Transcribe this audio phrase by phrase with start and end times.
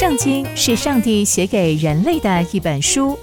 [0.00, 3.18] 圣经是上帝写给人类的一本书，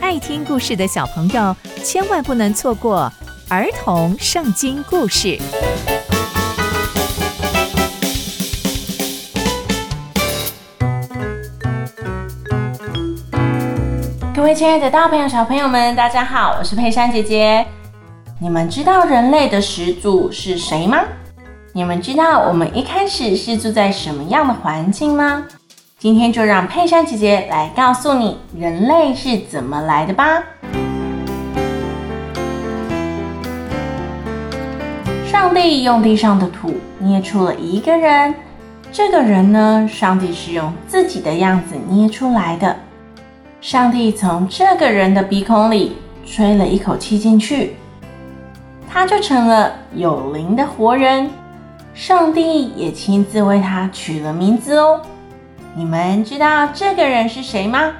[0.00, 3.12] 爱听故事的小朋友千万不能错过
[3.48, 5.36] 儿童圣经故事。
[14.32, 17.66] 各位亲爱的大朋友、小朋友们，大家好，我是佩珊姐姐。
[18.40, 21.00] 你们知道人类的始祖是谁吗？
[21.72, 25.42] 你们知道我们一开始是住在什么样的环境吗？
[25.98, 30.42] 今天就让佩珊姐姐来告诉你人类是怎么来的吧。
[35.24, 38.34] 上帝用地上的土捏出了一个人，
[38.92, 42.76] 这个人呢，上帝是用自己的样子捏出来的。
[43.62, 47.74] 上帝从这个人的鼻孔里吹了一口气进去，
[48.86, 51.30] 他就成了有灵的活人。
[51.94, 55.00] 上帝也亲自为他取了名字哦。
[55.78, 57.92] 你们知道这个人是谁吗？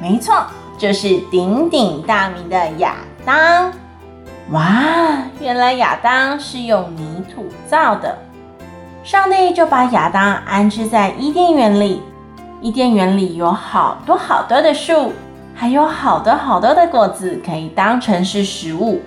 [0.00, 0.46] 没错，
[0.78, 2.94] 就是鼎鼎大名的亚
[3.26, 3.70] 当。
[4.52, 4.72] 哇，
[5.38, 8.16] 原来亚当是用泥土造的。
[9.04, 12.00] 上帝就把亚当安置在伊甸园里。
[12.62, 15.12] 伊甸园里有好多好多的树，
[15.54, 19.02] 还有好多好多的果子可以当成是食物。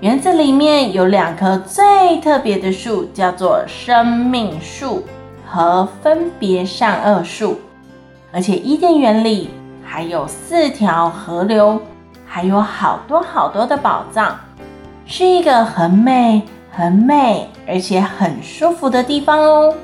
[0.00, 5.04] 园子里面有两棵最特别的树，叫做生命树。
[5.52, 7.60] 和分别善恶树，
[8.32, 9.50] 而且伊甸园里
[9.84, 11.78] 还有四条河流，
[12.26, 14.34] 还有好多好多的宝藏，
[15.04, 19.74] 是一个很美、很美而且很舒服的地方哦。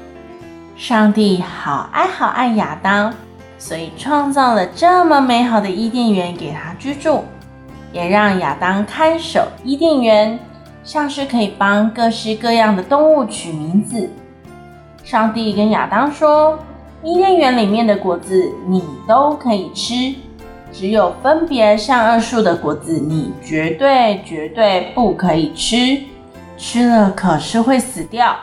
[0.74, 3.12] 上帝好爱好爱亚当，
[3.58, 7.24] 所以创造了这么美好的伊甸园给他居住，
[7.92, 10.38] 也让亚当看守伊甸园，
[10.82, 14.08] 像是可以帮各式各样的动物取名字。
[15.10, 16.58] 上帝跟亚当说
[17.02, 20.14] ：“伊甸园里面的果子你都可以吃，
[20.70, 25.98] 只有分别善恶树的果子你绝对绝对不可以吃，
[26.58, 28.36] 吃了可是会死掉。”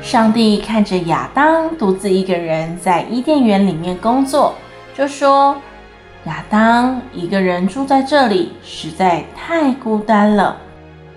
[0.00, 4.54] 上帝看着亚当独自一个人在伊甸园里面工作，
[4.96, 5.54] 就说
[6.24, 10.56] ：“亚当一个人住在这里实在太孤单了。”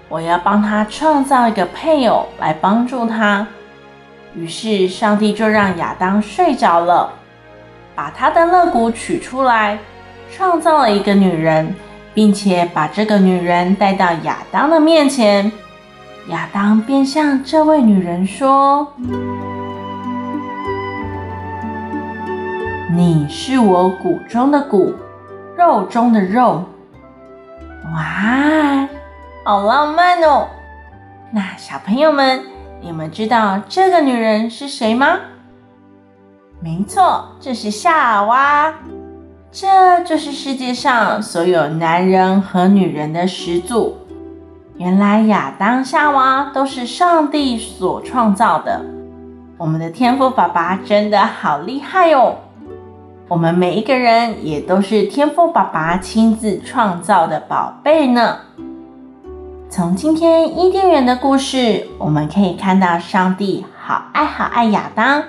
[0.07, 3.45] 我要帮他创造一个配偶来帮助他。
[4.35, 7.11] 于是上帝就让亚当睡着了，
[7.95, 9.79] 把他的肋骨取出来，
[10.31, 11.73] 创造了一个女人，
[12.13, 15.51] 并且把这个女人带到亚当的面前。
[16.29, 18.93] 亚当便向这位女人说
[22.93, 24.93] ：“你是我骨中的骨，
[25.57, 26.63] 肉中的肉。”
[27.93, 28.74] 哇！
[29.47, 30.47] 好浪漫哦！
[31.29, 32.41] 那小朋友们，
[32.81, 35.19] 你们知道这个女人是谁吗？
[36.59, 38.73] 没错，这是夏娃。
[39.51, 43.95] 这就是世界上所有男人和女人的始祖。
[44.77, 48.83] 原来亚当、夏娃都是上帝所创造的。
[49.59, 52.37] 我们的天父爸爸真的好厉害哦！
[53.27, 58.39] 我们每一个人也都是天父爸爸亲自创造的宝贝呢。
[59.75, 65.21] 从今天伊甸园的故事，我们可以看到上帝好爱好爱亚当，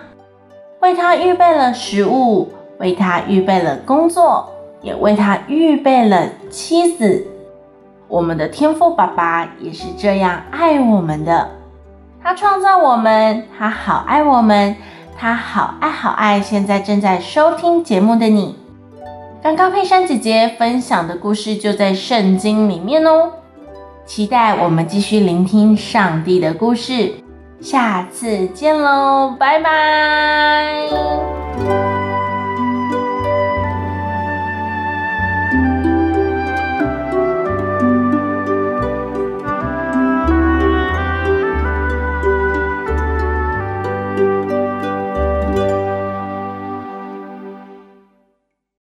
[0.79, 4.49] 为他预备了食物，为他预备了工作，
[4.83, 7.27] 也为他预备了妻子。
[8.07, 11.51] 我们的天父爸爸也是这样爱我们的，
[12.23, 14.77] 他创造我们，他好爱我们，
[15.19, 18.55] 他好爱好爱现在正在收听节目的你。
[19.43, 23.33] 刚刚佩珊姐姐分享的故事就在圣经里面哦。
[24.07, 27.13] 期待我们继续聆听上帝的故事，
[27.61, 30.87] 下次见喽，拜拜。